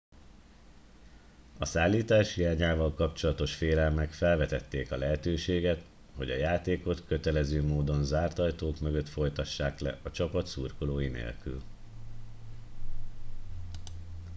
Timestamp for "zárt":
8.03-8.39